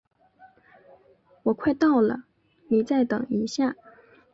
[1.43, 2.23] 我快到了，
[2.69, 3.75] 你再等一下。